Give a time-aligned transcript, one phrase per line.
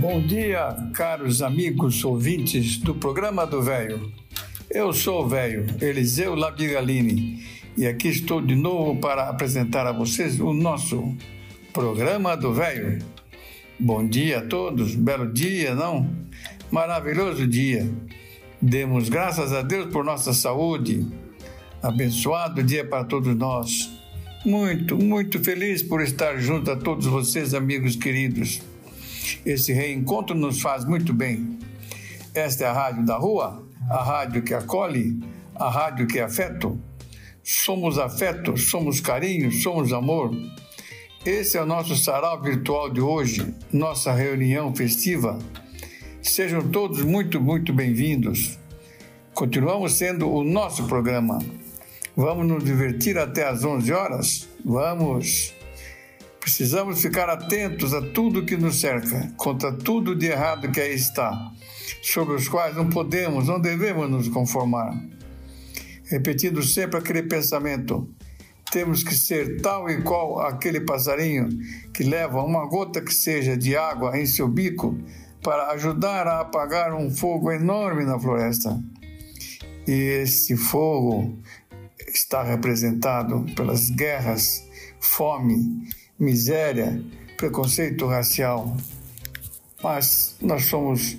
[0.00, 4.12] Bom dia, caros amigos ouvintes do programa do Velho.
[4.70, 7.44] Eu sou o velho Eliseu Labigalini
[7.76, 11.16] e aqui estou de novo para apresentar a vocês o nosso
[11.72, 13.00] programa do Velho.
[13.76, 16.08] Bom dia a todos, belo dia, não?
[16.70, 17.84] Maravilhoso dia.
[18.62, 21.04] Demos graças a Deus por nossa saúde.
[21.82, 23.90] Abençoado dia para todos nós.
[24.46, 28.62] Muito, muito feliz por estar junto a todos vocês, amigos queridos.
[29.44, 31.58] Esse reencontro nos faz muito bem.
[32.34, 35.18] Esta é a Rádio da Rua, a rádio que acolhe,
[35.54, 36.78] a rádio que é afeto.
[37.42, 40.30] Somos afeto, somos carinho, somos amor.
[41.24, 45.38] Esse é o nosso sarau virtual de hoje, nossa reunião festiva.
[46.22, 48.58] Sejam todos muito, muito bem-vindos.
[49.34, 51.38] Continuamos sendo o nosso programa.
[52.16, 54.48] Vamos nos divertir até às 11 horas?
[54.64, 55.57] Vamos!
[56.48, 61.52] Precisamos ficar atentos a tudo que nos cerca, contra tudo de errado que aí está,
[62.02, 64.98] sobre os quais não podemos, não devemos nos conformar.
[66.04, 68.08] Repetindo sempre aquele pensamento:
[68.72, 71.50] temos que ser tal e qual aquele passarinho
[71.92, 74.96] que leva uma gota que seja de água em seu bico
[75.42, 78.82] para ajudar a apagar um fogo enorme na floresta.
[79.86, 79.92] E
[80.22, 81.36] esse fogo
[82.08, 84.66] está representado pelas guerras,
[84.98, 85.86] fome,
[86.18, 87.00] miséria,
[87.36, 88.76] preconceito racial.
[89.82, 91.16] Mas nós somos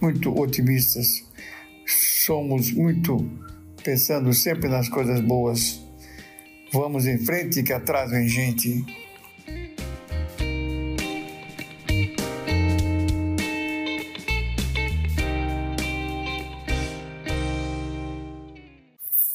[0.00, 1.06] muito otimistas,
[2.24, 3.28] somos muito
[3.84, 5.80] pensando sempre nas coisas boas.
[6.72, 8.84] Vamos em frente que atrás vem gente.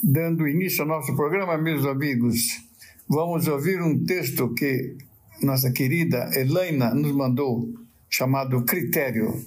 [0.01, 2.61] Dando início ao nosso programa, meus amigos,
[3.07, 4.97] vamos ouvir um texto que
[5.41, 7.67] nossa querida Elaina nos mandou,
[8.09, 9.43] chamado Critério.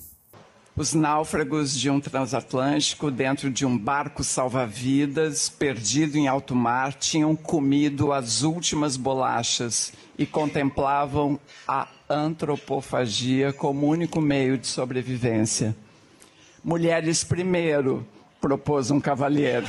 [0.77, 7.35] Os náufragos de um transatlântico dentro de um barco salva-vidas, perdido em alto mar, tinham
[7.35, 15.75] comido as últimas bolachas e contemplavam a antropofagia como único meio de sobrevivência.
[16.63, 18.07] Mulheres primeiro,
[18.39, 19.67] propôs um cavalheiro.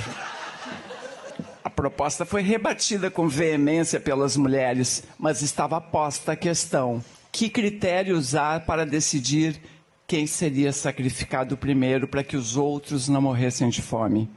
[1.67, 8.17] A proposta foi rebatida com veemência pelas mulheres, mas estava posta a questão: que critério
[8.17, 9.61] usar para decidir
[10.07, 14.29] quem seria sacrificado primeiro para que os outros não morressem de fome.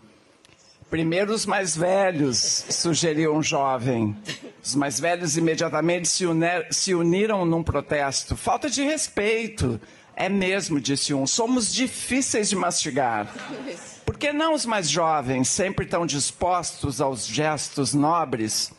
[0.91, 2.37] Primeiro os mais velhos,
[2.69, 4.17] sugeriu um jovem.
[4.61, 6.25] Os mais velhos imediatamente se,
[6.73, 8.37] se uniram num protesto.
[8.37, 9.81] Falta de respeito.
[10.17, 11.29] É mesmo, disse um.
[11.29, 13.33] Somos difíceis de mastigar.
[14.21, 18.71] Que não os mais jovens, sempre tão dispostos aos gestos nobres?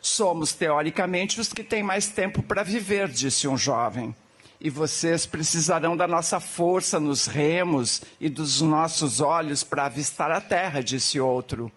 [0.00, 4.16] Somos, teoricamente, os que têm mais tempo para viver, disse um jovem
[4.58, 10.40] e vocês precisarão da nossa força nos remos e dos nossos olhos para avistar a
[10.40, 11.70] terra, disse outro.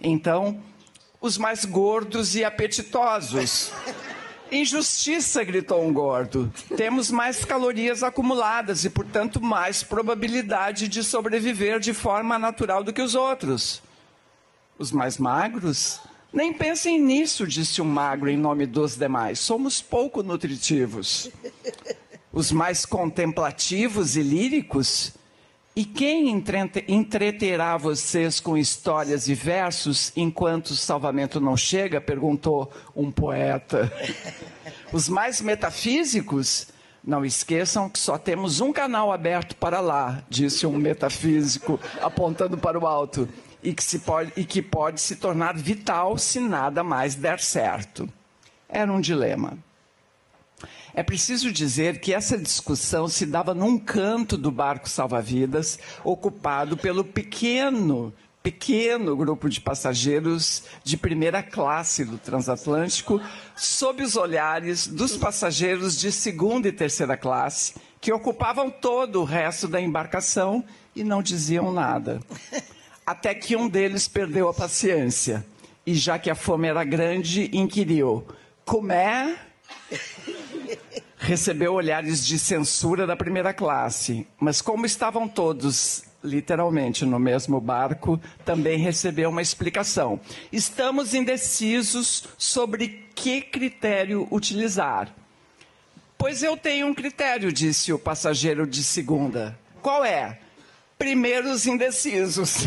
[0.00, 0.60] Então,
[1.20, 3.72] os mais gordos e apetitosos.
[4.50, 6.52] Injustiça, gritou um gordo.
[6.76, 13.02] Temos mais calorias acumuladas e, portanto, mais probabilidade de sobreviver de forma natural do que
[13.02, 13.82] os outros.
[14.78, 16.00] Os mais magros?
[16.32, 19.38] Nem pensem nisso, disse um magro em nome dos demais.
[19.38, 21.30] Somos pouco nutritivos
[22.32, 25.12] os mais contemplativos e líricos?
[25.78, 26.42] E quem
[26.88, 32.00] entreterá vocês com histórias e versos enquanto o salvamento não chega?
[32.00, 33.88] perguntou um poeta.
[34.92, 36.66] Os mais metafísicos?
[37.04, 42.76] Não esqueçam que só temos um canal aberto para lá, disse um metafísico, apontando para
[42.76, 43.28] o alto,
[43.62, 48.08] e que, pode, e que pode se tornar vital se nada mais der certo.
[48.68, 49.56] Era um dilema.
[50.94, 57.04] É preciso dizer que essa discussão se dava num canto do barco salva-vidas, ocupado pelo
[57.04, 58.12] pequeno,
[58.42, 63.20] pequeno grupo de passageiros de primeira classe do transatlântico,
[63.56, 69.68] sob os olhares dos passageiros de segunda e terceira classe, que ocupavam todo o resto
[69.68, 70.64] da embarcação
[70.94, 72.20] e não diziam nada.
[73.06, 75.44] Até que um deles perdeu a paciência
[75.86, 78.26] e, já que a fome era grande, inquiriu
[78.64, 79.38] Comé
[81.18, 88.20] recebeu olhares de censura da primeira classe, mas como estavam todos literalmente no mesmo barco,
[88.44, 90.20] também recebeu uma explicação.
[90.52, 95.14] Estamos indecisos sobre que critério utilizar.
[96.16, 99.56] Pois eu tenho um critério, disse o passageiro de segunda.
[99.80, 100.38] Qual é?
[100.98, 102.66] Primeiros indecisos.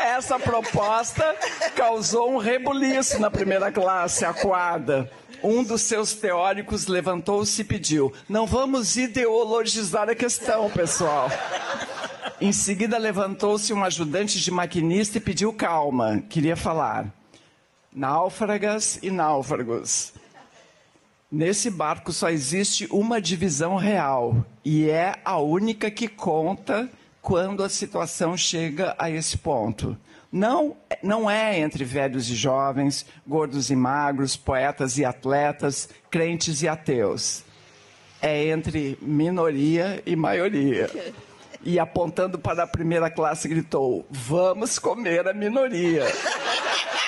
[0.00, 1.36] Essa proposta
[1.76, 5.10] causou um rebuliço na primeira classe, aquada
[5.44, 11.28] um dos seus teóricos levantou-se e pediu: Não vamos ideologizar a questão, pessoal.
[12.40, 16.22] Em seguida, levantou-se um ajudante de maquinista e pediu calma.
[16.28, 17.12] Queria falar.
[17.94, 20.14] Náufragas e náufragos.
[21.30, 26.88] Nesse barco só existe uma divisão real e é a única que conta
[27.20, 29.96] quando a situação chega a esse ponto
[30.34, 36.66] não, não é entre velhos e jovens, gordos e magros, poetas e atletas, crentes e
[36.66, 37.44] ateus.
[38.20, 40.90] É entre minoria e maioria.
[41.62, 46.02] E apontando para a primeira classe, gritou: Vamos comer a minoria.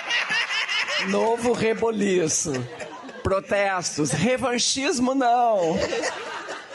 [1.10, 2.52] Novo reboliço.
[3.24, 4.12] Protestos.
[4.12, 5.76] Revanchismo não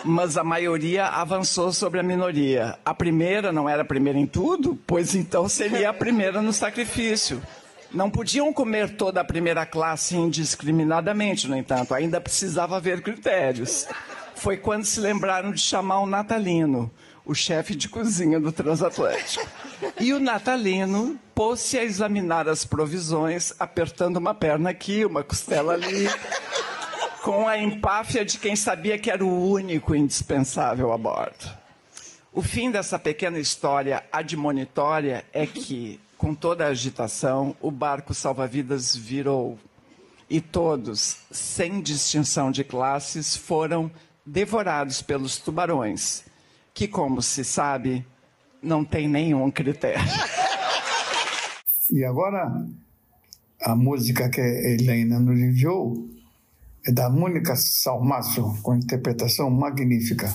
[0.03, 2.77] mas a maioria avançou sobre a minoria.
[2.83, 7.42] A primeira não era a primeira em tudo, pois então seria a primeira no sacrifício.
[7.94, 13.86] Não podiam comer toda a primeira classe indiscriminadamente, no entanto, ainda precisava haver critérios.
[14.36, 16.89] Foi quando se lembraram de chamar o Natalino,
[17.25, 19.45] o chefe de cozinha do Transatlântico.
[20.00, 26.07] E o Natalino pôs-se a examinar as provisões, apertando uma perna aqui, uma costela ali,
[27.23, 31.50] com a empáfia de quem sabia que era o único indispensável a bordo.
[32.33, 38.95] O fim dessa pequena história admonitória é que, com toda a agitação, o barco salva-vidas
[38.95, 39.59] virou.
[40.29, 43.91] E todos, sem distinção de classes, foram
[44.25, 46.23] devorados pelos tubarões,
[46.73, 48.06] que, como se sabe,
[48.63, 50.01] não tem nenhum critério.
[51.91, 52.50] E agora,
[53.62, 56.20] a música que a Helena nos enviou
[56.86, 60.33] é da Mônica Salmaço, com interpretação magnífica.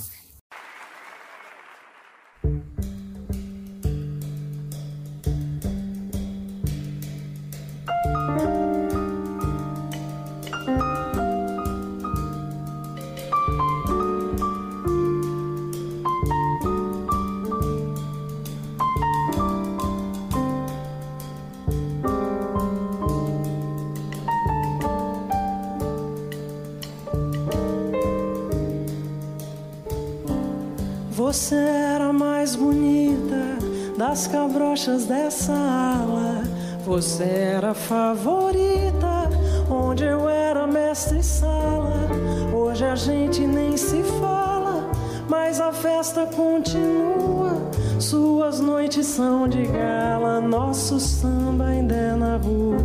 [33.96, 36.42] Das cabrochas dessa ala.
[36.84, 39.30] Você era favorita,
[39.70, 42.08] onde eu era mestre sala.
[42.54, 44.90] Hoje a gente nem se fala,
[45.28, 47.70] mas a festa continua.
[47.98, 52.76] Suas noites são de gala, nosso samba ainda é na rua.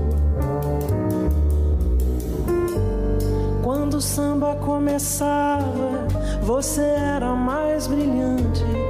[3.62, 6.08] Quando o samba começava,
[6.42, 8.81] você era mais brilhante.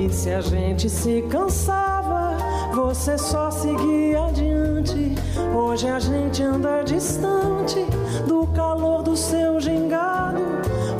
[0.00, 2.34] E se a gente se cansava,
[2.72, 5.14] você só seguia adiante.
[5.54, 7.84] Hoje a gente anda distante
[8.26, 10.40] do calor do seu gingado.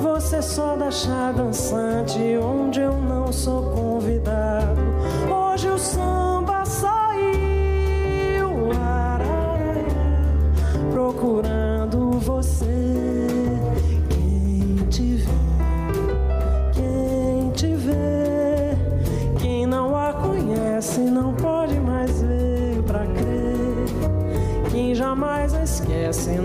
[0.02, 4.82] Você só dá chá dançante onde eu não sou convidado.
[5.30, 8.50] Hoje o samba saiu,
[10.92, 11.59] procurando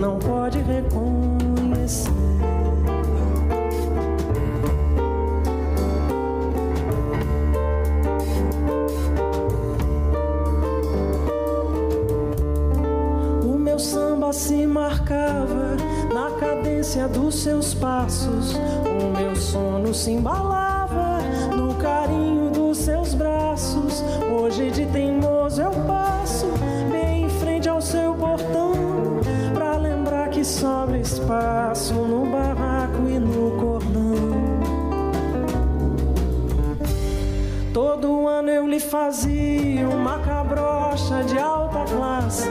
[0.06, 2.10] não pode reconhecer.
[13.42, 15.76] O meu samba se marcava
[16.14, 18.54] na cadência dos seus passos.
[18.54, 20.55] O meu sono se embalava
[38.76, 42.46] Lhe fazia uma cabrocha de alta classe,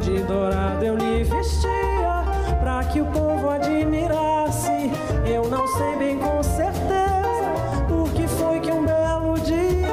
[0.00, 2.24] de dourado eu lhe vestia
[2.60, 4.90] pra que o povo admirasse.
[5.30, 9.86] Eu não sei bem com certeza porque foi que um belo dia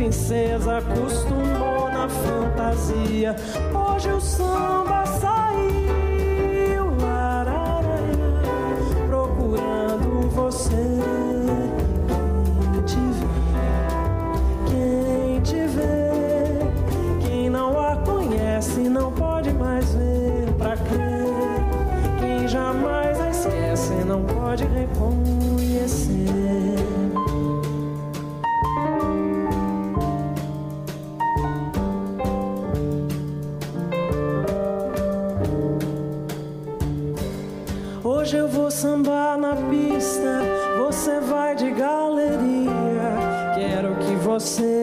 [0.00, 3.34] princesa acostumou na fantasia.
[3.74, 4.89] Hoje o samba
[24.50, 26.18] pode reconhecer.
[38.02, 40.42] Hoje eu vou sambar na pista,
[40.78, 42.72] você vai de galeria.
[43.54, 44.79] Quero que você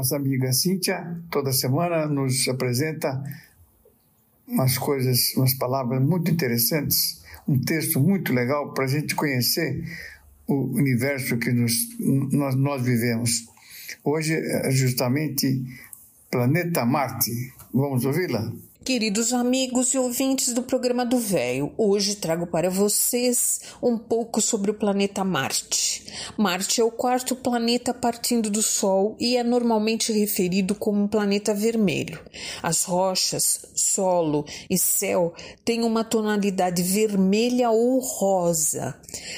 [0.00, 3.22] Nossa amiga Cíntia, toda semana, nos apresenta
[4.48, 9.84] umas coisas, umas palavras muito interessantes, um texto muito legal para a gente conhecer
[10.46, 11.74] o universo que nos,
[12.32, 13.46] nós, nós vivemos.
[14.02, 15.62] Hoje é justamente
[16.30, 17.52] Planeta Marte.
[17.70, 18.50] Vamos ouvi-la?
[18.82, 24.70] Queridos amigos e ouvintes do programa do Véio, hoje trago para vocês um pouco sobre
[24.70, 26.02] o planeta Marte.
[26.36, 31.52] Marte é o quarto planeta partindo do Sol e é normalmente referido como um planeta
[31.52, 32.20] vermelho.
[32.62, 38.94] As rochas, solo e céu têm uma tonalidade vermelha ou rosa.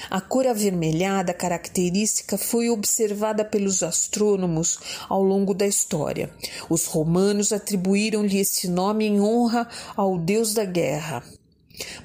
[0.08, 6.32] A cor avermelhada característica foi observada pelos astrônomos ao longo da história.
[6.70, 11.22] Os romanos atribuíram-lhe esse nome em honra ao deus da guerra.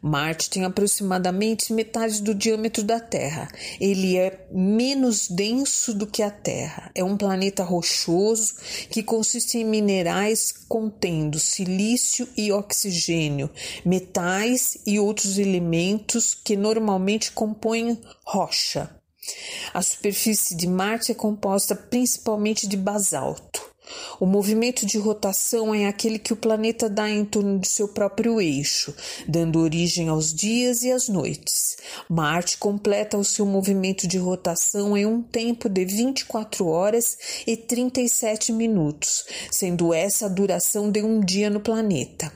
[0.02, 3.48] Marte tem aproximadamente metade do diâmetro da Terra.
[3.80, 6.90] Ele é menos denso do que a Terra.
[6.96, 8.56] É um planeta rochoso
[8.90, 13.50] que consiste em minerais contendo silício e oxigênio,
[13.86, 18.90] metais e outros elementos que normalmente compõem rocha.
[19.74, 23.77] A superfície de Marte é composta principalmente de basalto.
[24.20, 28.42] O movimento de rotação é aquele que o planeta dá em torno do seu próprio
[28.42, 28.94] eixo,
[29.28, 31.78] dando origem aos dias e às noites.
[32.10, 38.52] Marte completa o seu movimento de rotação em um tempo de 24 horas e 37
[38.52, 42.32] minutos, sendo essa a duração de um dia no planeta.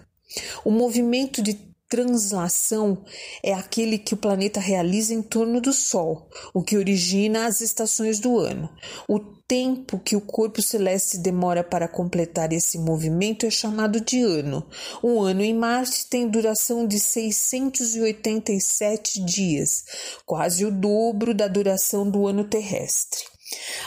[0.63, 2.97] O movimento de translação
[3.43, 8.17] é aquele que o planeta realiza em torno do Sol, o que origina as estações
[8.17, 8.69] do ano.
[9.09, 14.65] O tempo que o corpo celeste demora para completar esse movimento é chamado de ano.
[15.03, 19.83] O ano em Marte tem duração de 687 dias,
[20.25, 23.19] quase o dobro da duração do ano terrestre.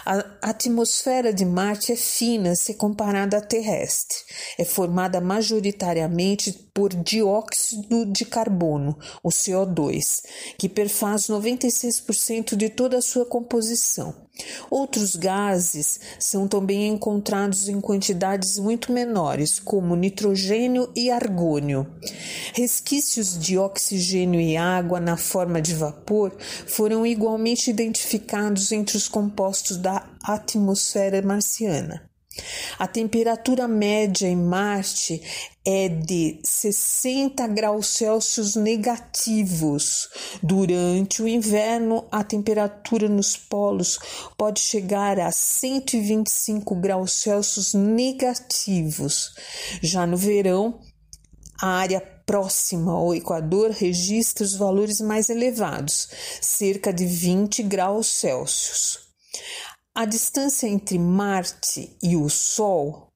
[0.05, 4.19] A atmosfera de Marte é fina se comparada à terrestre.
[4.59, 10.23] É formada majoritariamente por dióxido de carbono, o CO2,
[10.59, 14.13] que perfaz 96% de toda a sua composição.
[14.69, 21.87] Outros gases são também encontrados em quantidades muito menores, como nitrogênio e argônio.
[22.53, 29.77] Resquícios de oxigênio e água na forma de vapor foram igualmente identificados entre os compostos
[29.77, 32.14] da atmosfera marciana.
[32.79, 35.23] A temperatura média em Marte
[35.65, 40.09] é de 60 graus Celsius negativos.
[40.43, 43.99] Durante o inverno, a temperatura nos polos
[44.37, 49.35] pode chegar a 125 graus Celsius negativos.
[49.81, 50.81] Já no verão,
[51.61, 56.09] a área próxima ao Equador registra os valores mais elevados,
[56.41, 58.99] cerca de 20 graus Celsius.
[59.97, 63.13] A distância entre Marte e o Sol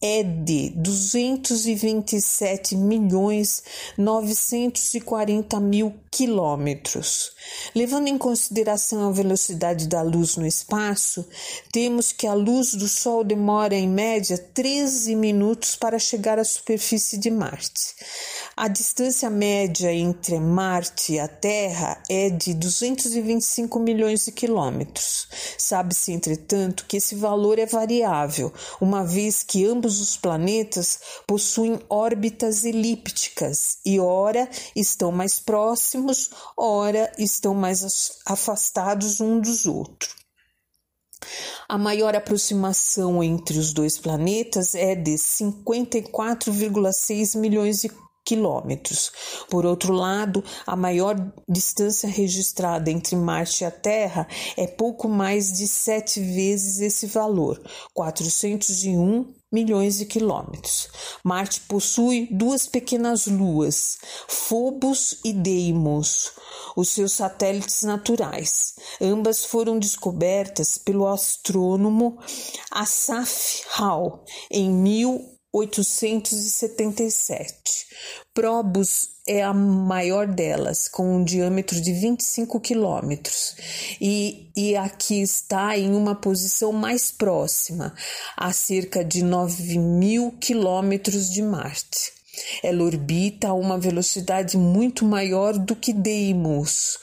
[0.00, 3.60] é de 227 milhões
[3.98, 7.32] 940 mil quilômetros.
[7.74, 11.28] Levando em consideração a velocidade da luz no espaço,
[11.72, 17.18] temos que a luz do Sol demora em média 13 minutos para chegar à superfície
[17.18, 17.96] de Marte.
[18.54, 25.26] A distância média entre Marte e a Terra é de 225 milhões de quilômetros.
[25.56, 32.66] Sabe-se, entretanto, que esse valor é variável, uma vez que ambos os planetas possuem órbitas
[32.66, 40.14] elípticas e, ora, estão mais próximos, ora, estão mais afastados um dos outros.
[41.66, 47.88] A maior aproximação entre os dois planetas é de 54,6 milhões de
[48.24, 49.12] quilômetros.
[49.50, 51.16] Por outro lado, a maior
[51.48, 54.26] distância registrada entre Marte e a Terra
[54.56, 57.60] é pouco mais de sete vezes esse valor,
[57.94, 60.88] 401 milhões de quilômetros.
[61.22, 66.32] Marte possui duas pequenas luas, Phobos e Deimos,
[66.74, 68.74] os seus satélites naturais.
[69.00, 72.18] Ambas foram descobertas pelo astrônomo
[72.70, 74.70] Asaph Hall em
[75.54, 77.86] 1877.
[78.34, 83.54] Probus é a maior delas, com um diâmetro de 25 quilômetros,
[84.00, 87.94] e, e aqui está em uma posição mais próxima,
[88.36, 92.12] a cerca de 9 mil quilômetros de Marte.
[92.62, 96.98] Ela orbita a uma velocidade muito maior do que Deimos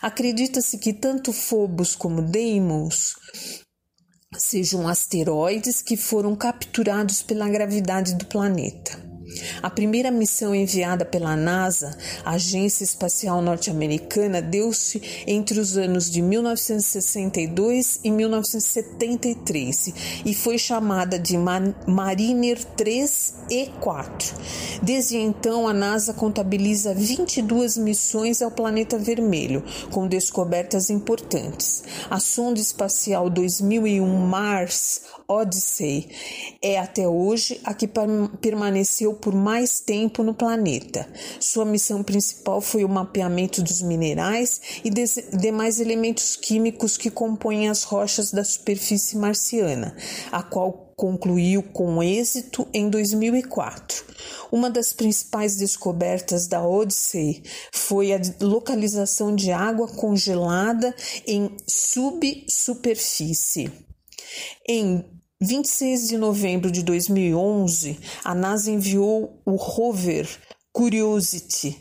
[0.01, 3.15] Acredita-se que tanto Phobos como Deimos
[4.39, 9.14] sejam asteroides que foram capturados pela gravidade do planeta.
[9.61, 17.99] A primeira missão enviada pela NASA, Agência Espacial Norte-Americana, deu-se entre os anos de 1962
[18.03, 19.93] e 1973
[20.25, 21.37] e foi chamada de
[21.87, 24.35] Mariner 3 e 4.
[24.81, 31.83] Desde então, a NASA contabiliza 22 missões ao planeta vermelho, com descobertas importantes.
[32.09, 36.09] A sonda espacial 2001 Mars Odyssey
[36.61, 37.89] é até hoje a que
[38.41, 41.09] permaneceu por mais tempo no planeta.
[41.39, 44.91] Sua missão principal foi o mapeamento dos minerais e
[45.35, 49.97] demais elementos químicos que compõem as rochas da superfície marciana,
[50.31, 54.05] a qual concluiu com êxito em 2004.
[54.51, 57.41] Uma das principais descobertas da Odyssey
[57.73, 63.71] foi a localização de água congelada em subsuperfície.
[64.69, 70.29] Em 26 de novembro de 2011, a NASA enviou o rover
[70.71, 71.77] Curiosity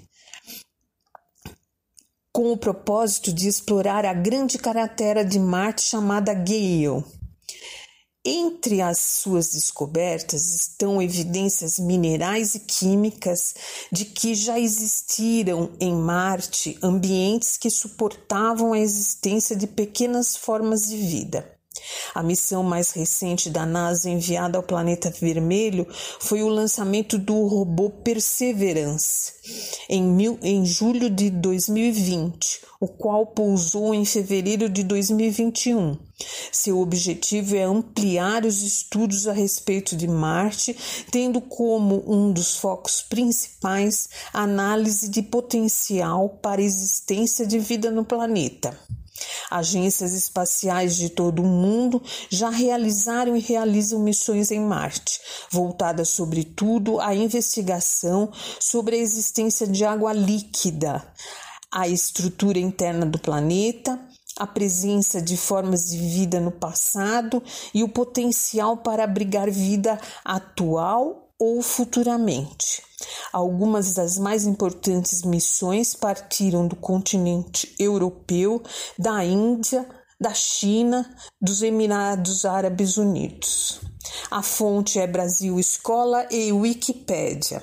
[2.33, 7.05] com o propósito de explorar a grande cratera de Marte chamada Gale.
[8.25, 13.55] Entre as suas descobertas estão evidências minerais e químicas
[13.93, 20.97] de que já existiram em Marte ambientes que suportavam a existência de pequenas formas de
[20.97, 21.54] vida.
[22.15, 25.87] A missão mais recente da NASA enviada ao planeta vermelho
[26.21, 29.33] foi o lançamento do robô Perseverance
[29.89, 35.99] em, mil, em julho de 2020, o qual pousou em fevereiro de 2021.
[36.53, 40.77] Seu objetivo é ampliar os estudos a respeito de Marte,
[41.11, 47.91] tendo como um dos focos principais a análise de potencial para a existência de vida
[47.91, 48.79] no planeta.
[49.51, 57.01] Agências espaciais de todo o mundo já realizaram e realizam missões em Marte, voltadas sobretudo
[57.01, 61.07] à investigação sobre a existência de água líquida,
[61.71, 64.01] a estrutura interna do planeta,
[64.39, 71.24] a presença de formas de vida no passado e o potencial para abrigar vida atual
[71.45, 72.83] ou futuramente.
[73.31, 78.63] Algumas das mais importantes missões partiram do continente europeu,
[78.99, 79.87] da Índia,
[80.19, 81.05] da China,
[81.39, 83.81] dos Emirados Árabes Unidos.
[84.31, 87.63] A fonte é Brasil Escola e Wikipédia.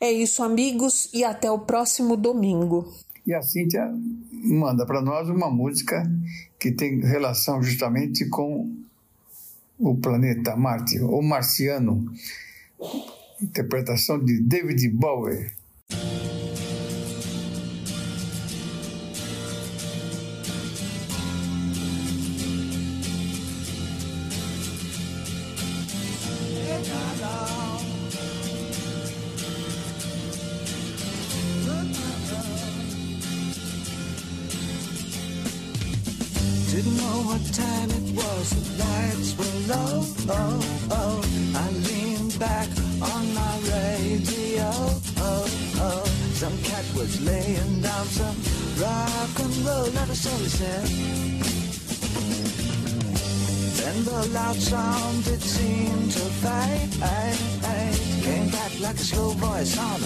[0.00, 2.92] É isso, amigos, e até o próximo domingo.
[3.24, 3.92] E a Cíntia
[4.32, 6.02] manda para nós uma música
[6.58, 8.70] que tem relação justamente com
[9.78, 12.10] o planeta Marte, o marciano.
[13.40, 15.50] Interpretação de David Bowie.
[50.54, 50.86] Said.
[53.78, 56.92] Then the loud sound it seemed to fade.
[58.22, 60.00] Came back like a slow voice on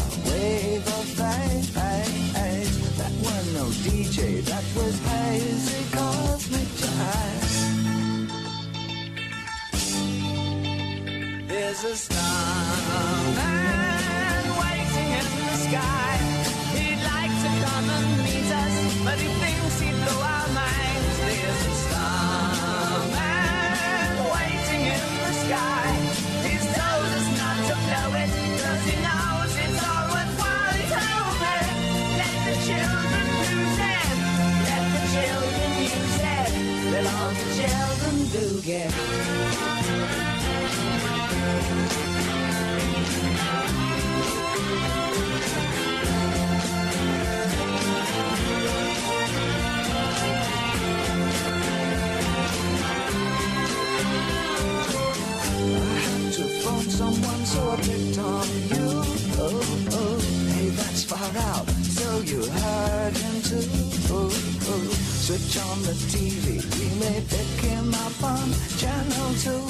[65.28, 66.56] switch on the TV.
[66.78, 68.48] We may pick him up on
[68.80, 69.64] channel two.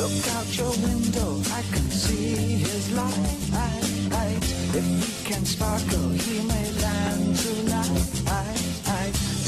[0.00, 2.32] Look out your window, I can see
[2.64, 3.36] his light.
[4.78, 8.02] If he can sparkle, he may land tonight.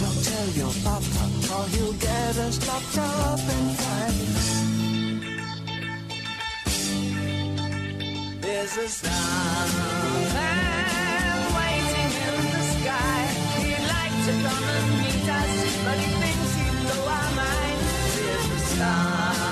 [0.00, 1.24] Don't tell your papa,
[1.54, 4.48] or he'll get us locked up in fights.
[8.42, 10.40] There's a starman
[14.32, 18.18] come and meet us, but he thinks he'd blow our minds.
[18.18, 19.49] Here's the star.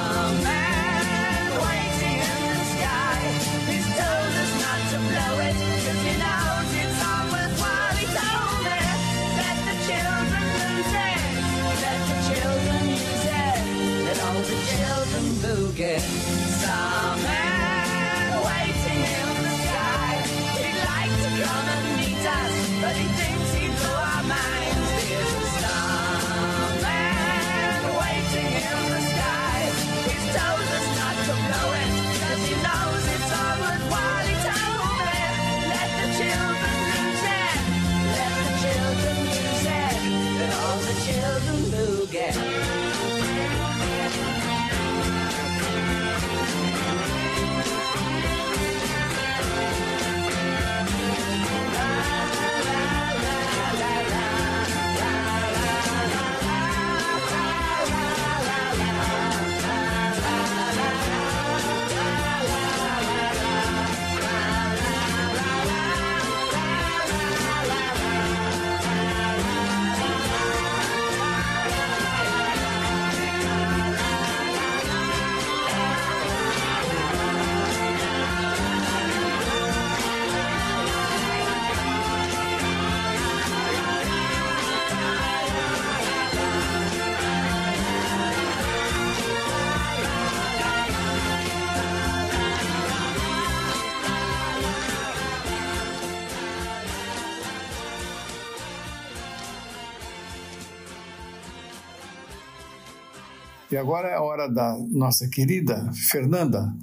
[103.78, 106.74] E agora é a hora da nossa querida Fernanda,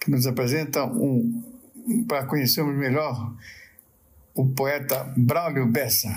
[0.00, 1.44] que nos apresenta um,
[2.08, 3.34] para conhecermos melhor
[4.34, 6.08] o poeta Braulio Bessa.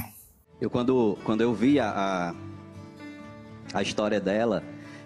[0.61, 2.33] Eu quando, quando eu vi a,
[3.73, 4.63] a, história dela,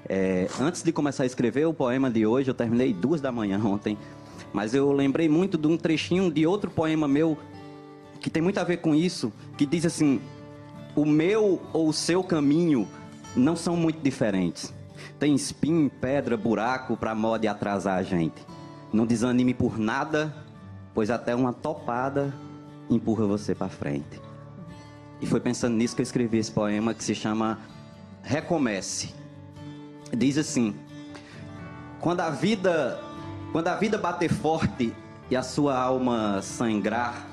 [0.07, 3.59] é, antes de começar a escrever o poema de hoje, eu terminei duas da manhã
[3.65, 3.97] ontem,
[4.53, 7.35] mas eu lembrei muito de um trechinho de outro poema meu
[8.21, 10.21] que tem muito a ver com isso, que diz assim:
[10.95, 12.87] o meu ou o seu caminho
[13.35, 14.76] não são muito diferentes.
[15.19, 18.45] Tem espinho, pedra, buraco para moda atrasar a gente.
[18.93, 20.33] Não desanime por nada,
[20.93, 22.33] pois até uma topada
[22.89, 24.21] empurra você para frente.
[25.19, 27.59] E foi pensando nisso que eu escrevi esse poema que se chama
[28.21, 29.13] Recomece.
[30.15, 30.75] Diz assim:
[31.99, 33.01] Quando a vida,
[33.51, 34.93] quando a vida bater forte
[35.29, 37.25] e a sua alma sangrar,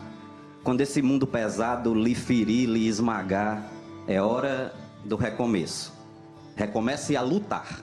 [0.63, 3.67] quando esse mundo pesado lhe ferir, lhe esmagar,
[4.07, 5.94] é hora do recomeço.
[6.57, 7.83] Recomece a lutar.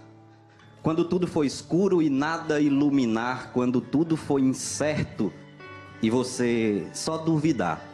[0.81, 5.31] Quando tudo for escuro e nada iluminar, quando tudo for incerto
[6.01, 7.85] e você só duvidar,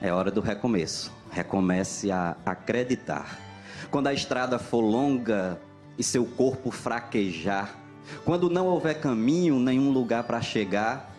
[0.00, 1.12] é hora do recomeço.
[1.30, 3.38] Recomece a acreditar.
[3.90, 5.60] Quando a estrada for longa
[5.98, 7.76] e seu corpo fraquejar,
[8.24, 11.14] quando não houver caminho, nenhum lugar para chegar,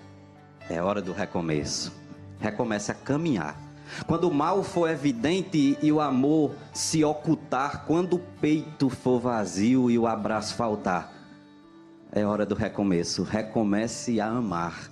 [0.70, 1.94] é hora do recomeço.
[2.40, 3.69] Recomece a caminhar.
[4.06, 9.90] Quando o mal for evidente e o amor se ocultar, quando o peito for vazio
[9.90, 11.14] e o abraço faltar,
[12.12, 13.24] é hora do recomeço.
[13.24, 14.92] Recomece a amar.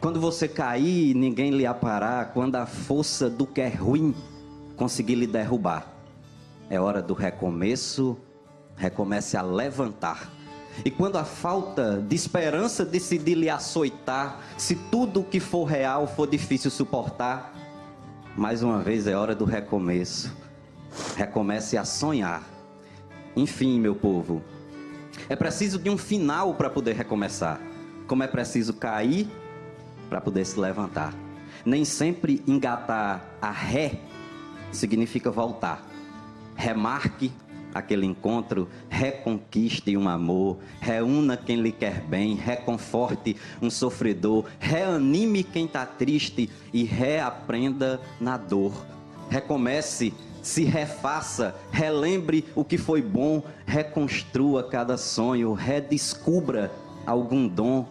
[0.00, 4.14] Quando você cair ninguém lhe aparar, quando a força do que é ruim
[4.76, 5.86] conseguir lhe derrubar,
[6.68, 8.16] é hora do recomeço.
[8.76, 10.30] Recomece a levantar.
[10.84, 16.26] E quando a falta de esperança decidir lhe açoitar, se tudo que for real for
[16.26, 17.55] difícil suportar,
[18.36, 20.30] mais uma vez é hora do recomeço.
[21.16, 22.42] Recomece a sonhar.
[23.34, 24.42] Enfim, meu povo,
[25.28, 27.58] é preciso de um final para poder recomeçar.
[28.06, 29.26] Como é preciso cair
[30.10, 31.14] para poder se levantar.
[31.64, 34.00] Nem sempre engatar a ré
[34.70, 35.84] significa voltar.
[36.54, 37.32] Remarque
[37.78, 45.66] aquele encontro, reconquiste um amor, reúna quem lhe quer bem, reconforte um sofredor, reanime quem
[45.66, 48.72] está triste e reaprenda na dor.
[49.28, 56.70] Recomece, se refaça, relembre o que foi bom, reconstrua cada sonho, redescubra
[57.04, 57.86] algum dom,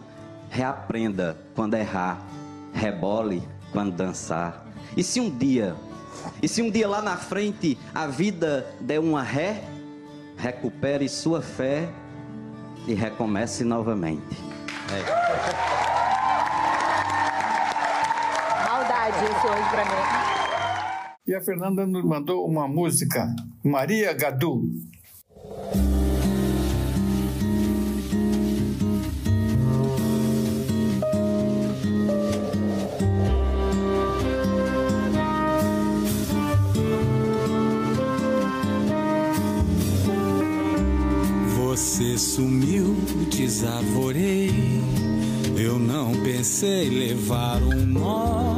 [0.50, 2.26] reaprenda quando errar,
[2.72, 4.66] rebole quando dançar.
[4.96, 5.76] E se um dia
[6.42, 9.62] e se um dia lá na frente a vida der uma ré,
[10.36, 11.88] recupere sua fé
[12.86, 14.36] e recomece novamente.
[14.92, 15.02] É.
[18.68, 20.36] Maldade esse hoje pra mim.
[21.26, 23.26] E a Fernanda nos mandou uma música,
[23.64, 24.62] Maria Gadu.
[41.96, 42.94] Você sumiu,
[43.30, 44.52] desarvorei.
[45.56, 48.56] Eu não pensei levar um nó.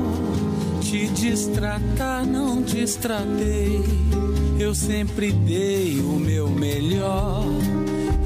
[0.80, 3.80] Te distratar, não distratei.
[4.58, 7.44] Eu sempre dei o meu melhor.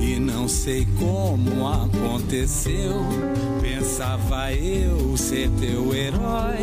[0.01, 2.95] E não sei como aconteceu.
[3.61, 6.57] Pensava eu ser teu herói.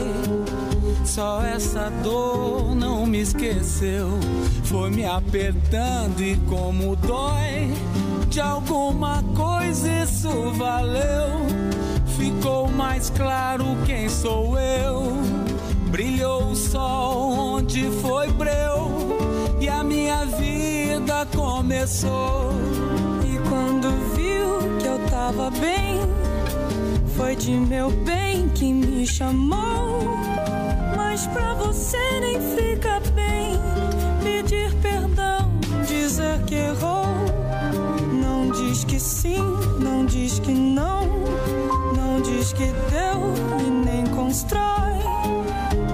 [1.06, 4.10] Só essa dor não me esqueceu.
[4.64, 7.72] Foi me apertando e como dói.
[8.30, 11.48] De alguma coisa isso valeu.
[12.16, 15.14] Ficou mais claro quem sou eu.
[15.90, 19.18] Brilhou o sol onde foi breu.
[19.60, 22.52] E a minha vida começou.
[23.26, 26.00] E quando viu que eu tava bem,
[27.18, 30.04] foi de meu bem que me chamou.
[30.96, 33.60] Mas pra você nem fica bem
[34.24, 35.52] pedir perdão,
[35.88, 37.09] dizer que errou.
[39.00, 39.40] Sim,
[39.80, 41.08] não diz que não,
[41.96, 43.34] não diz que deu
[43.66, 45.00] e nem constrói.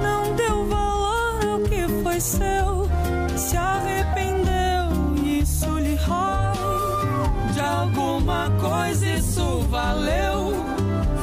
[0.02, 2.90] Não deu valor ao que foi seu,
[3.38, 4.90] se arrependeu,
[5.24, 7.54] isso lhe rói.
[7.54, 10.54] De alguma coisa isso valeu.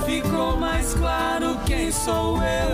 [0.07, 2.72] Ficou mais claro quem sou eu.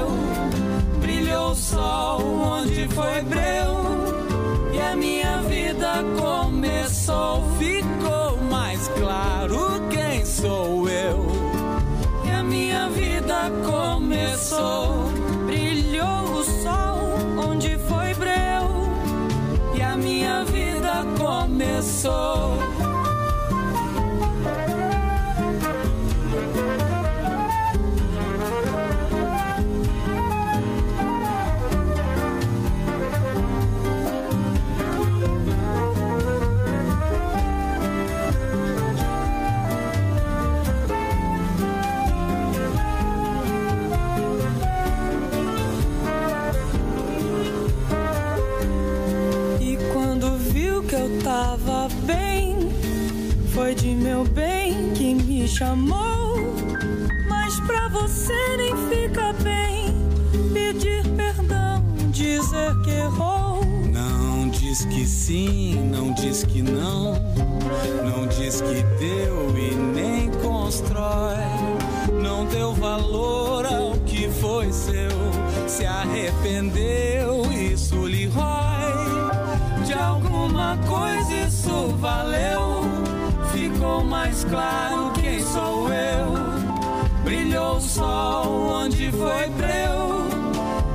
[14.58, 15.12] Começou.
[15.46, 19.76] Brilhou o sol onde foi breu.
[19.76, 22.57] E a minha vida começou.
[51.22, 52.56] tava bem.
[53.52, 56.36] Foi de meu bem que me chamou.
[57.28, 59.94] Mas pra você nem fica bem
[60.52, 63.60] pedir perdão, dizer que errou.
[63.92, 67.14] Não diz que sim, não diz que não.
[68.04, 71.36] Não diz que deu e nem constrói.
[72.22, 75.08] Não deu valor ao que foi seu.
[75.66, 77.37] Se arrependeu
[80.68, 82.82] alguma coisa isso valeu.
[83.52, 86.34] Ficou mais claro quem sou eu.
[87.24, 90.28] Brilhou o sol onde foi breu.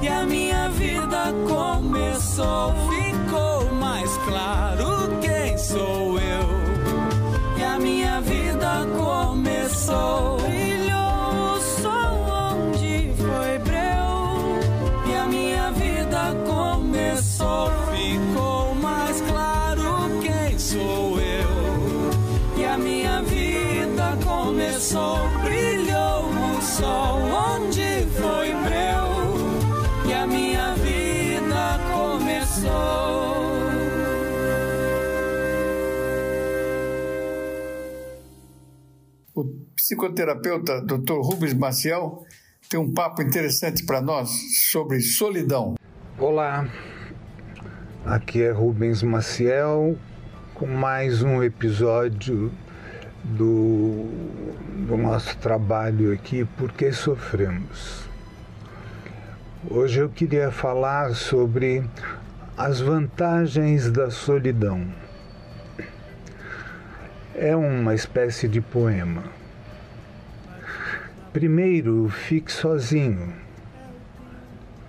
[0.02, 3.03] E a minha vida começou.
[39.94, 41.22] Psicoterapeuta Dr.
[41.22, 42.26] Rubens Maciel
[42.68, 44.32] tem um papo interessante para nós
[44.72, 45.76] sobre solidão.
[46.18, 46.68] Olá,
[48.04, 49.96] aqui é Rubens Maciel
[50.56, 52.52] com mais um episódio
[53.24, 54.06] do,
[54.88, 58.10] do nosso trabalho aqui, Por que Sofremos.
[59.70, 61.84] Hoje eu queria falar sobre
[62.58, 64.88] as vantagens da solidão.
[67.36, 69.43] É uma espécie de poema.
[71.34, 73.34] Primeiro, fique sozinho.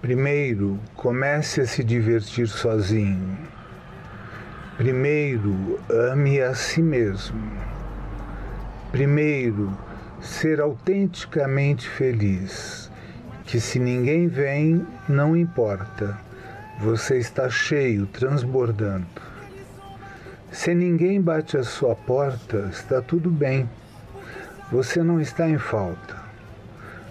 [0.03, 3.39] Primeiro, comece a se divertir sozinho.
[4.77, 7.41] Primeiro, ame a si mesmo.
[8.93, 9.75] Primeiro,
[10.21, 12.91] ser autenticamente feliz.
[13.47, 16.19] Que se ninguém vem, não importa.
[16.79, 19.07] Você está cheio, transbordando.
[20.53, 23.67] Se ninguém bate a sua porta, está tudo bem.
[24.71, 26.24] Você não está em falta.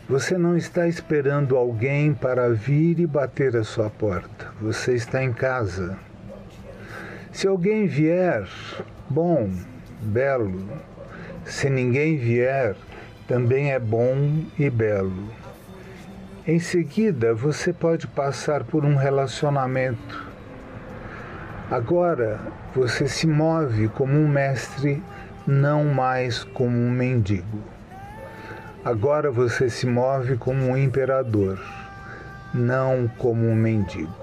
[0.09, 4.51] Você não está esperando alguém para vir e bater a sua porta.
[4.61, 5.97] Você está em casa.
[7.31, 8.45] Se alguém vier,
[9.09, 9.49] bom,
[10.01, 10.67] belo.
[11.45, 12.75] Se ninguém vier,
[13.29, 15.29] também é bom e belo.
[16.45, 20.27] Em seguida, você pode passar por um relacionamento.
[21.71, 22.41] Agora,
[22.75, 25.01] você se move como um mestre,
[25.47, 27.72] não mais como um mendigo.
[28.85, 31.57] Agora você se move como um imperador,
[32.53, 34.13] não como um mendigo.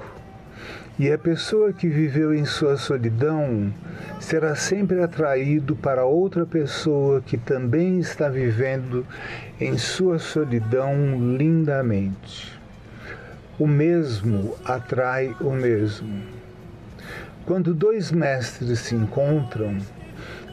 [0.98, 3.72] E a pessoa que viveu em sua solidão
[4.20, 9.06] será sempre atraído para outra pessoa que também está vivendo
[9.58, 10.94] em sua solidão
[11.38, 12.60] lindamente.
[13.58, 16.22] O mesmo atrai o mesmo.
[17.46, 19.78] Quando dois mestres se encontram,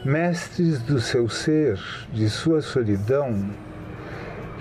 [0.02, 1.78] mestres do seu ser,
[2.10, 3.50] de sua solidão,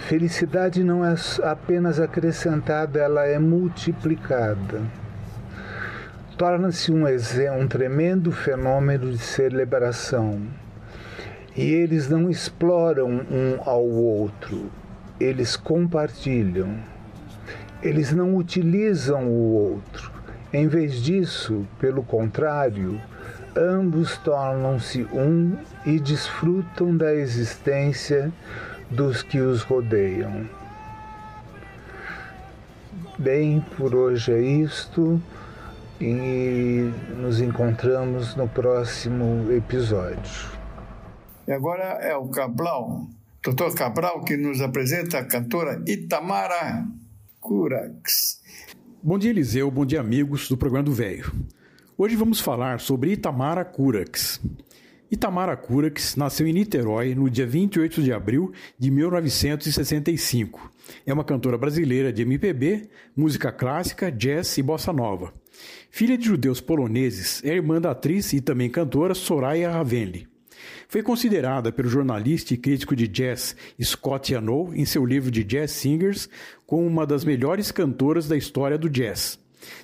[0.08, 4.82] felicidade não é apenas acrescentada, ela é multiplicada.
[6.38, 7.04] Torna-se um,
[7.60, 10.42] um tremendo fenômeno de celebração.
[11.54, 14.72] E eles não exploram um ao outro,
[15.20, 16.78] eles compartilham.
[17.84, 20.10] Eles não utilizam o outro.
[20.54, 23.02] Em vez disso, pelo contrário,
[23.54, 28.32] ambos tornam-se um e desfrutam da existência
[28.90, 30.50] dos que os rodeiam.
[33.18, 35.22] Bem, por hoje é isto
[36.00, 40.58] e nos encontramos no próximo episódio.
[41.48, 43.08] E agora é o Cabral,
[43.44, 43.74] Dr.
[43.76, 46.86] Cabral, que nos apresenta a cantora Itamara
[47.40, 48.42] Curax.
[49.02, 49.72] Bom dia, Eliseu.
[49.72, 51.32] Bom dia, amigos do programa do Velho.
[51.98, 54.40] Hoje vamos falar sobre Itamara Curax.
[55.10, 60.70] Itamara Curax nasceu em Niterói no dia 28 de abril de 1965.
[61.06, 65.34] É uma cantora brasileira de MPB, música clássica, jazz e bossa nova.
[65.90, 70.28] Filha de judeus poloneses, é irmã da atriz e também cantora Soraya Ravenli.
[70.90, 75.72] Foi considerada pelo jornalista e crítico de jazz Scott Yanow, em seu livro de Jazz
[75.72, 76.30] Singers,
[76.66, 79.40] como uma das melhores cantoras da história do jazz.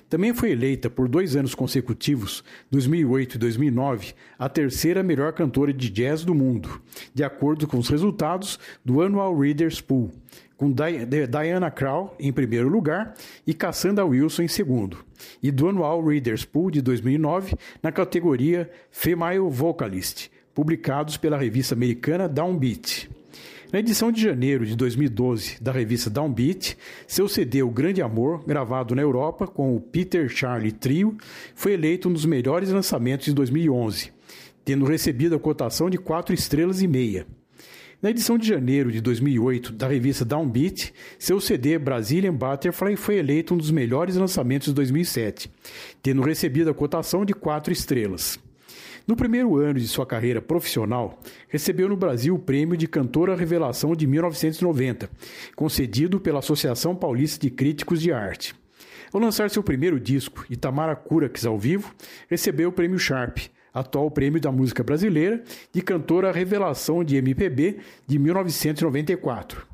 [0.08, 5.90] Também foi eleita por dois anos consecutivos, 2008 e 2009, a terceira melhor cantora de
[5.90, 6.80] jazz do mundo,
[7.12, 10.10] de acordo com os resultados do Annual Readers Pool,
[10.56, 13.14] com Diana Krall em primeiro lugar
[13.46, 15.04] e Cassandra Wilson em segundo,
[15.42, 22.28] e do Annual Readers Pool de 2009 na categoria Female Vocalist, publicados pela revista americana
[22.28, 23.10] Downbeat.
[23.74, 28.94] Na edição de janeiro de 2012 da revista Downbeat, seu CD O Grande Amor, gravado
[28.94, 31.16] na Europa com o Peter Charlie Trio,
[31.56, 34.12] foi eleito um dos melhores lançamentos de 2011,
[34.64, 37.26] tendo recebido a cotação de 4 estrelas e meia.
[38.00, 43.54] Na edição de janeiro de 2008 da revista Downbeat, seu CD Brazilian Butterfly foi eleito
[43.54, 45.50] um dos melhores lançamentos de 2007,
[46.00, 48.38] tendo recebido a cotação de 4 estrelas.
[49.06, 53.94] No primeiro ano de sua carreira profissional, recebeu no Brasil o prêmio de Cantora Revelação
[53.94, 55.10] de 1990,
[55.54, 58.54] concedido pela Associação Paulista de Críticos de Arte.
[59.12, 61.94] Ao lançar seu primeiro disco, Itamara Curax ao vivo,
[62.30, 63.40] recebeu o prêmio Sharp,
[63.74, 69.73] atual prêmio da música brasileira, de Cantora Revelação de MPB de 1994.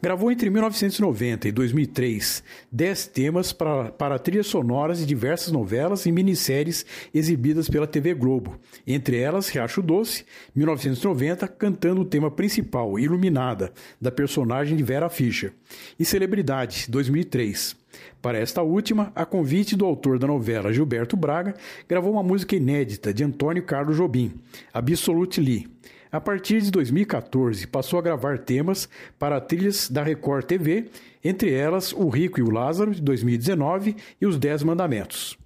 [0.00, 6.12] Gravou entre 1990 e 2003 dez temas para, para trilhas sonoras de diversas novelas e
[6.12, 13.72] minisséries exibidas pela TV Globo, entre elas Riacho Doce, 1990, cantando o tema principal, Iluminada,
[14.00, 15.52] da personagem de Vera Fischer,
[15.98, 17.76] e Celebridade, 2003.
[18.20, 21.54] Para esta última, a convite do autor da novela Gilberto Braga,
[21.88, 24.34] gravou uma música inédita de Antônio Carlos Jobim,
[24.72, 25.68] Absolutely.
[26.10, 28.88] A partir de 2014, passou a gravar temas
[29.18, 30.86] para trilhas da Record TV,
[31.22, 35.36] entre elas O Rico e o Lázaro, de 2019, e Os Dez Mandamentos.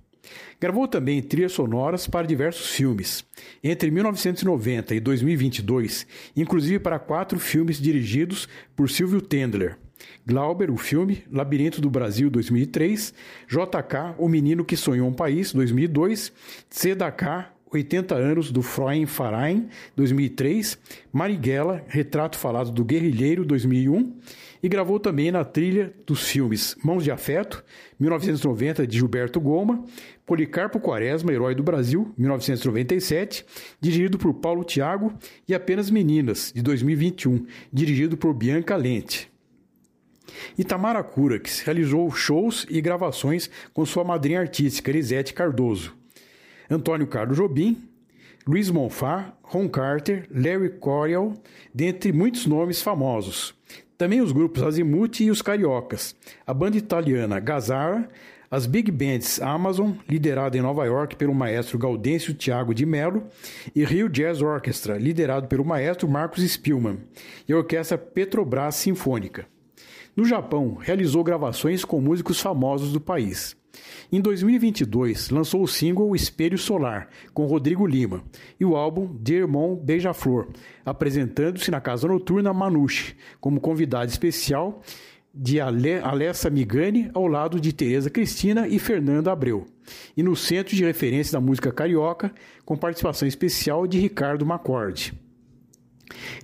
[0.60, 3.24] Gravou também trilhas sonoras para diversos filmes,
[3.64, 6.06] entre 1990 e 2022,
[6.36, 9.76] inclusive para quatro filmes dirigidos por Silvio Tendler.
[10.24, 13.12] Glauber, o filme, Labirinto do Brasil, 2003,
[13.48, 16.32] JK, O Menino que Sonhou um País, 2002,
[16.70, 20.78] CDK, 80 anos do Freund Farain, 2003,
[21.12, 24.14] Marighella, Retrato Falado do Guerrilheiro, 2001,
[24.62, 27.64] e gravou também na trilha dos filmes Mãos de Afeto,
[27.98, 29.84] 1990, de Gilberto Goma,
[30.26, 33.44] Policarpo Quaresma, Herói do Brasil, 1997,
[33.80, 35.12] dirigido por Paulo Tiago,
[35.48, 39.30] e Apenas Meninas, de 2021, dirigido por Bianca Lente.
[40.56, 46.01] Itamara Curax realizou shows e gravações com sua madrinha artística, Elisete Cardoso.
[46.72, 47.76] Antônio Carlos Jobim,
[48.46, 51.34] Luiz Monfá, Ron Carter, Larry Coryell,
[51.72, 53.54] dentre muitos nomes famosos.
[53.98, 56.16] Também os grupos Azimuth e os Cariocas,
[56.46, 58.08] a banda italiana Gazara,
[58.50, 63.26] as big bands Amazon, liderada em Nova York pelo maestro Gaudêncio Thiago de Mello,
[63.74, 66.98] e Rio Jazz Orchestra, liderado pelo maestro Marcos Spielmann,
[67.48, 69.46] e a orquestra Petrobras Sinfônica.
[70.16, 73.56] No Japão, realizou gravações com músicos famosos do país.
[74.10, 78.22] Em 2022, lançou o single Espelho Solar, com Rodrigo Lima,
[78.60, 80.48] e o álbum Dear Mom Beija-Flor,
[80.84, 84.82] apresentando-se na Casa Noturna Manuche, como convidada especial
[85.34, 89.66] de Alessa Migani, ao lado de Tereza Cristina e Fernanda Abreu,
[90.14, 92.34] e no Centro de Referência da Música Carioca,
[92.66, 95.14] com participação especial de Ricardo Macorde.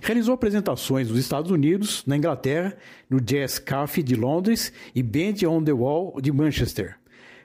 [0.01, 2.75] Realizou apresentações nos Estados Unidos, na Inglaterra,
[3.07, 6.97] no Jazz Café de Londres e Band on the Wall de Manchester.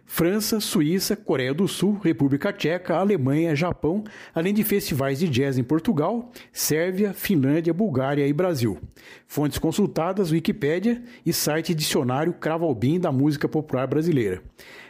[0.06, 5.64] França, Suíça, Coreia do Sul, República Tcheca, Alemanha, Japão, além de festivais de jazz em
[5.64, 8.78] Portugal, Sérvia, Finlândia, Bulgária e Brasil.
[9.26, 14.42] Fontes consultadas, Wikipédia e site Dicionário Cravalbim da Música Popular Brasileira.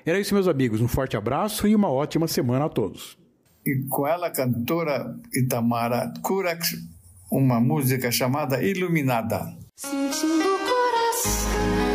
[0.05, 0.81] Era isso, meus amigos.
[0.81, 3.17] Um forte abraço e uma ótima semana a todos.
[3.67, 6.77] E com ela, a cantora Itamara Curax,
[7.33, 9.57] uma música chamada Iluminada.
[9.77, 11.94] Sentindo o coração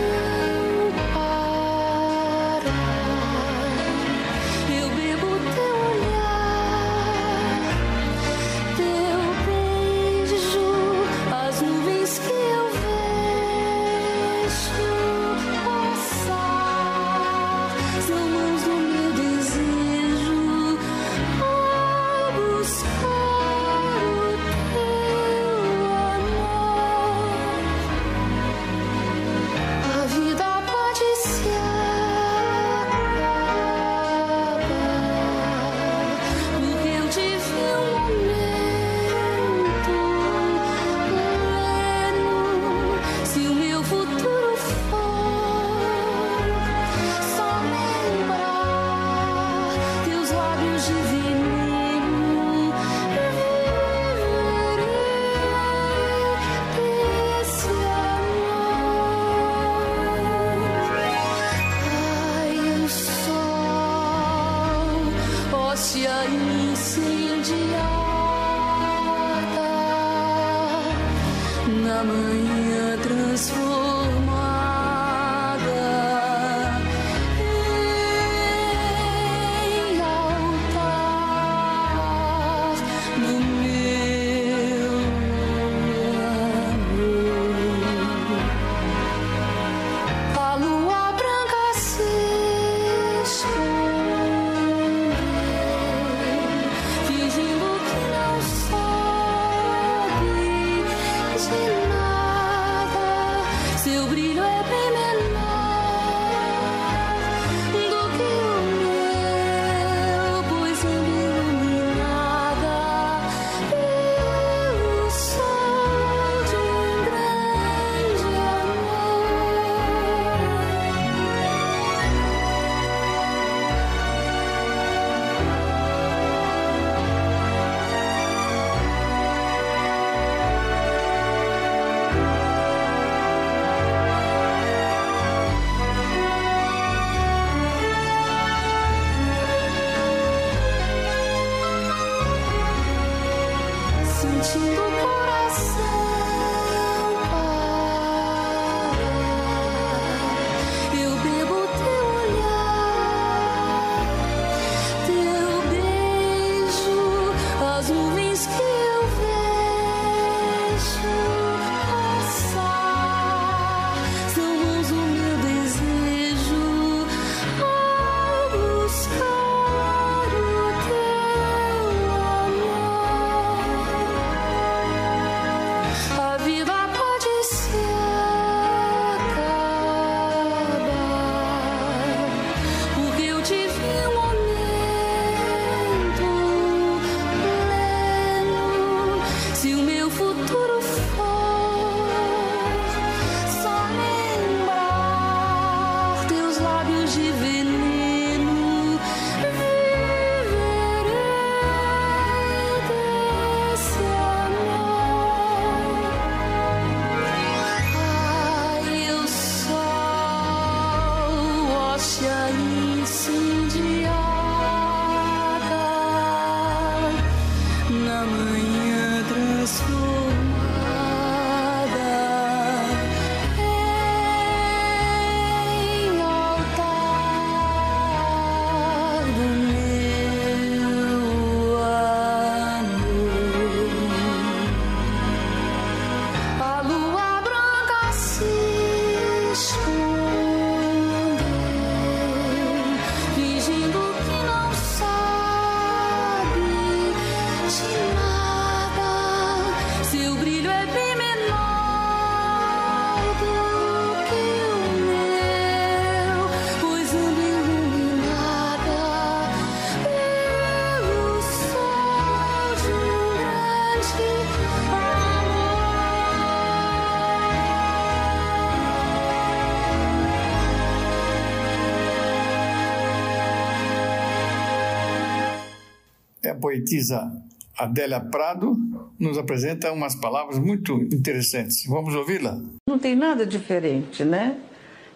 [276.70, 277.32] poetisa
[277.76, 278.78] Adélia Prado
[279.18, 281.84] nos apresenta umas palavras muito interessantes.
[281.88, 282.62] Vamos ouvi-la?
[282.88, 284.58] Não tem nada diferente, né?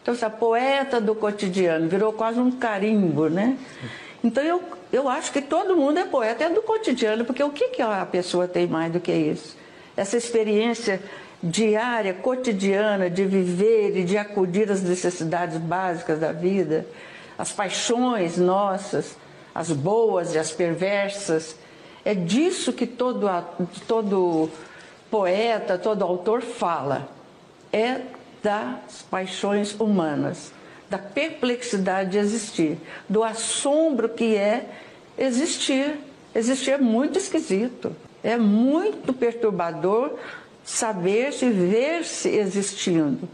[0.01, 3.57] Então, essa poeta do cotidiano virou quase um carimbo, né?
[4.23, 7.69] Então, eu, eu acho que todo mundo é poeta, é do cotidiano, porque o que,
[7.69, 9.55] que a pessoa tem mais do que isso?
[9.95, 11.01] Essa experiência
[11.41, 16.87] diária, cotidiana, de viver e de acudir às necessidades básicas da vida,
[17.37, 19.15] as paixões nossas,
[19.53, 21.55] as boas e as perversas.
[22.03, 23.27] É disso que todo,
[23.87, 24.49] todo
[25.09, 27.07] poeta, todo autor fala.
[27.71, 28.01] É
[28.41, 30.51] das paixões humanas,
[30.89, 32.77] da perplexidade de existir,
[33.07, 34.69] do assombro que é
[35.17, 35.97] existir.
[36.35, 40.17] Existir é muito esquisito, é muito perturbador
[40.63, 43.29] saber-se, ver-se existindo.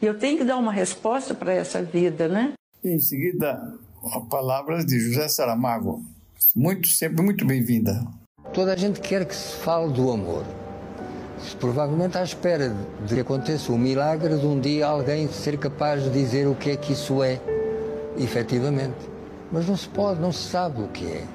[0.00, 2.52] E eu tenho que dar uma resposta para essa vida, né?
[2.84, 3.74] Em seguida,
[4.28, 6.02] palavras de José Saramago.
[6.54, 8.06] Muito, sempre muito bem-vinda.
[8.52, 10.44] Toda a gente quer que se fale do amor.
[11.58, 12.74] Provavelmente à espera
[13.04, 16.70] de que aconteça o milagre de um dia alguém ser capaz de dizer o que
[16.70, 17.40] é que isso é,
[18.16, 18.96] efetivamente.
[19.50, 21.26] Mas não se pode, não se sabe o que é.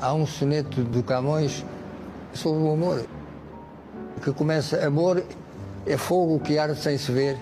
[0.00, 1.64] Há um soneto do Camões
[2.34, 3.06] sobre o amor.
[4.22, 5.22] Que começa, amor
[5.86, 7.38] é fogo que arde sem se ver.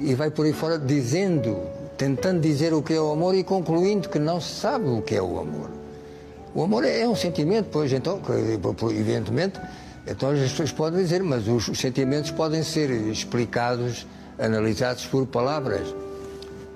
[0.00, 1.58] E vai por aí fora dizendo,
[1.96, 5.16] tentando dizer o que é o amor e concluindo que não se sabe o que
[5.16, 5.70] é o amor.
[6.54, 8.20] O amor é um sentimento, pois então,
[8.90, 9.60] evidentemente,
[10.06, 14.06] então as pessoas podem dizer, mas os sentimentos podem ser explicados,
[14.38, 15.94] analisados por palavras.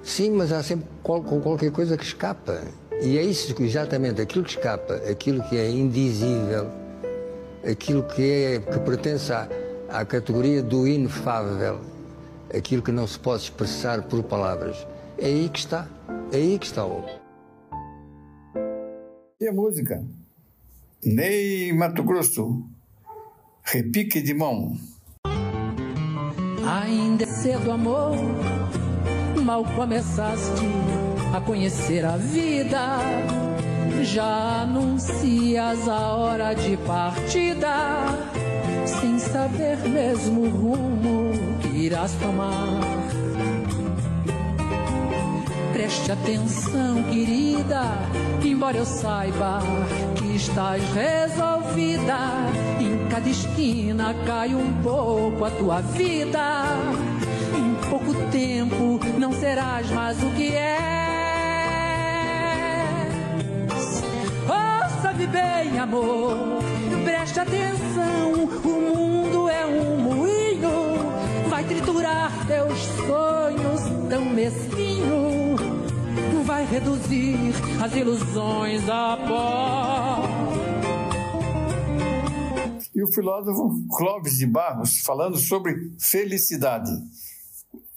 [0.02, 2.60] Sim, mas há sempre qualquer coisa que escapa.
[3.00, 6.68] E é isso exatamente, aquilo que escapa, aquilo que é indizível,
[7.68, 9.48] aquilo que, é, que pertence à,
[9.88, 11.80] à categoria do inefável,
[12.57, 14.86] aquilo que não se pode expressar por palavras.
[15.18, 15.88] É aí que está,
[16.32, 17.05] é aí que está o
[19.40, 20.05] E a música?
[21.05, 22.64] Ney Mato Grosso,
[23.64, 24.76] repique de mão.
[26.64, 28.16] Ainda é cedo, amor,
[29.44, 30.62] mal começaste
[31.34, 32.98] a conhecer a vida
[34.05, 38.07] já anuncias a hora de partida,
[38.86, 41.51] sem saber mesmo o rumo
[41.87, 42.80] irás tomar.
[45.72, 47.85] Preste atenção, querida,
[48.45, 49.61] embora eu saiba
[50.16, 52.18] que estás resolvida.
[52.80, 56.64] Em cada esquina cai um pouco a tua vida.
[57.57, 61.03] Em pouco tempo não serás mais o que é.
[65.22, 66.37] Ouve bem, amor,
[67.05, 68.33] preste atenção.
[68.64, 70.32] O mundo é um moinho,
[71.93, 75.57] vai triturar teus sonhos tão mesquinho.
[76.45, 80.22] Vai reduzir as ilusões a pó.
[82.95, 86.90] E o filósofo Clóvis de Barros falando sobre felicidade.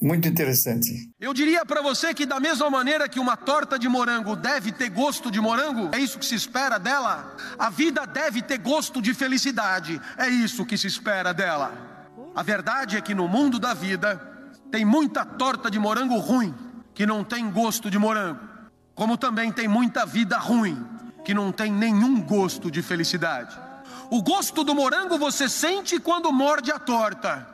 [0.02, 0.92] Muito interessante.
[1.20, 4.90] Eu diria para você que, da mesma maneira que uma torta de morango deve ter
[4.90, 9.14] gosto de morango, é isso que se espera dela, a vida deve ter gosto de
[9.14, 11.95] felicidade, é isso que se espera dela.
[12.36, 14.20] A verdade é que no mundo da vida
[14.70, 16.54] tem muita torta de morango ruim,
[16.94, 18.42] que não tem gosto de morango,
[18.94, 20.86] como também tem muita vida ruim,
[21.24, 23.58] que não tem nenhum gosto de felicidade.
[24.12, 27.48] O gosto do morango você sente quando morde a torta.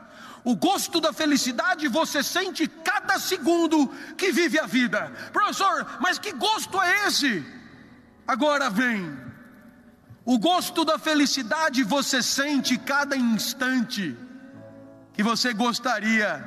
[0.44, 5.12] O gosto da felicidade você sente cada segundo que vive a vida.
[5.32, 7.46] Professor, mas que gosto é esse?
[8.26, 9.16] Agora vem.
[10.24, 14.16] O gosto da felicidade você sente cada instante
[15.12, 16.42] que você gostaria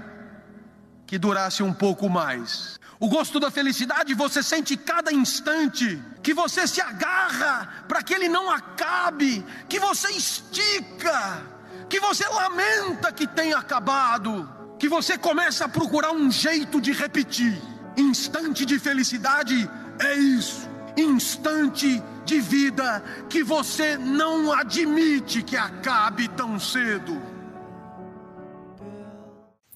[1.05, 2.79] que durasse um pouco mais.
[2.99, 8.29] O gosto da felicidade você sente cada instante que você se agarra para que ele
[8.29, 11.55] não acabe, que você estica
[11.89, 14.49] que você lamenta que tenha acabado,
[14.79, 17.61] que você começa a procurar um jeito de repetir.
[17.97, 26.59] Instante de felicidade é isso, instante de vida que você não admite que acabe tão
[26.59, 27.21] cedo.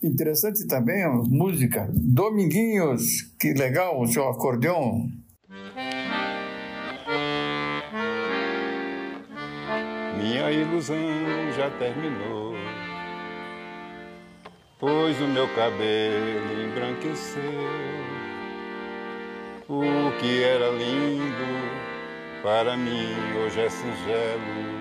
[0.02, 1.90] Interessante também a música.
[1.92, 5.10] Dominguinhos, que legal o seu acordeão.
[10.18, 10.96] Minha ilusão
[11.58, 12.54] já terminou,
[14.80, 17.44] pois o meu cabelo embranqueceu.
[19.68, 21.90] O que era lindo
[22.42, 24.80] para mim hoje é singelo.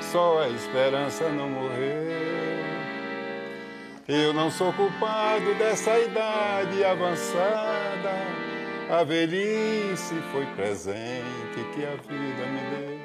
[0.00, 2.23] Só a esperança não morreu.
[4.06, 8.44] Eu não sou culpado dessa idade avançada
[8.90, 12.98] a velhice foi presente que a vida me deu.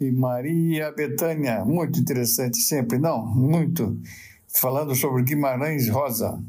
[0.00, 3.26] E Maria Betânia, muito interessante sempre, não?
[3.26, 3.98] Muito.
[4.48, 6.40] Falando sobre Guimarães Rosa.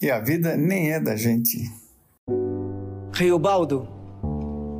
[0.00, 1.58] E a vida nem é da gente.
[3.14, 3.88] Riobaldo,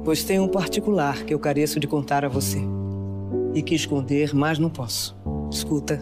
[0.04, 2.58] pois tem um particular que eu careço de contar a você.
[3.54, 5.16] E que esconder, mas não posso.
[5.50, 5.98] Escuta,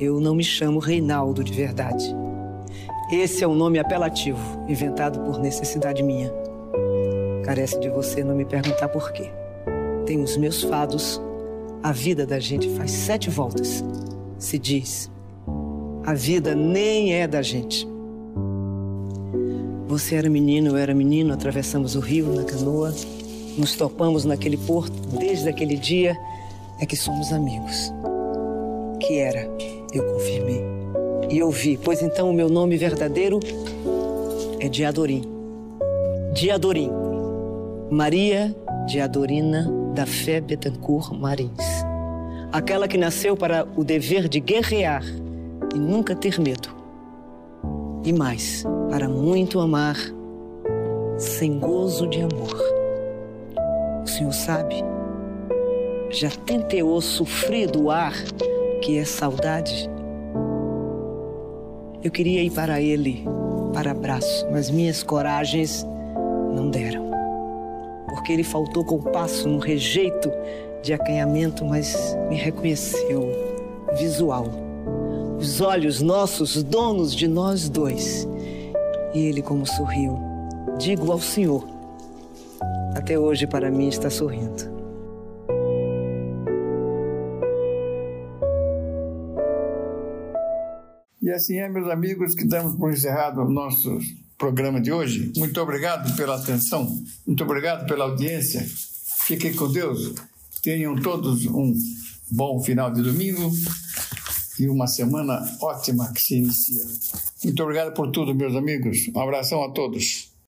[0.00, 2.16] eu não me chamo Reinaldo de verdade.
[3.12, 6.32] Esse é um nome apelativo, inventado por necessidade minha.
[7.44, 9.30] Carece de você não me perguntar por quê.
[10.06, 11.20] Tem os meus fados.
[11.82, 13.84] A vida da gente faz sete voltas.
[14.38, 15.10] Se diz.
[16.06, 17.86] A vida nem é da gente.
[19.86, 22.94] Você era menino, eu era menino, atravessamos o rio na canoa,
[23.58, 24.94] nos topamos naquele porto.
[25.18, 26.16] Desde aquele dia
[26.80, 27.92] é que somos amigos.
[29.00, 29.50] Que era,
[29.92, 30.62] eu confirmei.
[31.30, 33.40] E eu vi, pois então o meu nome verdadeiro
[34.58, 35.22] é Diadorim.
[36.32, 36.90] Diadorim.
[37.90, 38.54] Maria
[38.86, 41.84] Diadorina da Fé Betancourt Marins.
[42.52, 45.04] Aquela que nasceu para o dever de guerrear
[45.74, 46.68] e nunca ter medo.
[48.04, 49.96] E mais, para muito amar,
[51.16, 52.56] sem gozo de amor.
[54.02, 54.74] O Senhor sabe,
[56.10, 58.14] já tenteou sofrer do ar
[58.80, 59.88] que é saudade?
[62.02, 63.24] Eu queria ir para ele,
[63.74, 65.86] para abraço, mas minhas coragens
[66.54, 67.10] não deram.
[68.08, 70.32] Porque ele faltou compasso no rejeito
[70.82, 73.30] de acanhamento, mas me reconheceu,
[73.98, 74.46] visual.
[75.38, 78.26] Os olhos nossos, donos de nós dois.
[79.12, 80.18] E ele, como sorriu,
[80.78, 81.64] digo ao Senhor,
[82.94, 84.69] até hoje para mim está sorrindo.
[91.30, 94.00] E assim é, meus amigos, que damos por encerrado o nosso
[94.36, 95.32] programa de hoje.
[95.36, 96.92] Muito obrigado pela atenção,
[97.24, 98.66] muito obrigado pela audiência.
[99.26, 100.12] Fiquem com Deus.
[100.60, 101.72] Tenham todos um
[102.32, 103.48] bom final de domingo
[104.58, 106.82] e uma semana ótima que se inicia.
[107.44, 109.08] Muito obrigado por tudo, meus amigos.
[109.14, 110.29] Um abração a todos.